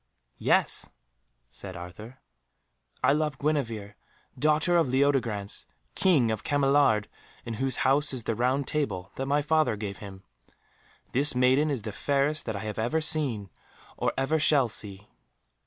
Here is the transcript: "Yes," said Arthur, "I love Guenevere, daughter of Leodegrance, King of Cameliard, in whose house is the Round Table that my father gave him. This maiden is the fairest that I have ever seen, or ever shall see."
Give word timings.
"Yes," 0.39 0.89
said 1.51 1.77
Arthur, 1.77 2.21
"I 3.03 3.13
love 3.13 3.37
Guenevere, 3.37 3.97
daughter 4.35 4.75
of 4.75 4.87
Leodegrance, 4.87 5.67
King 5.93 6.31
of 6.31 6.43
Cameliard, 6.43 7.05
in 7.45 7.53
whose 7.61 7.75
house 7.85 8.11
is 8.11 8.23
the 8.23 8.33
Round 8.33 8.67
Table 8.67 9.11
that 9.17 9.27
my 9.27 9.43
father 9.43 9.75
gave 9.75 9.99
him. 9.99 10.23
This 11.11 11.35
maiden 11.35 11.69
is 11.69 11.83
the 11.83 11.91
fairest 11.91 12.47
that 12.47 12.55
I 12.55 12.61
have 12.61 12.79
ever 12.79 12.99
seen, 12.99 13.51
or 13.95 14.11
ever 14.17 14.39
shall 14.39 14.69
see." 14.69 15.07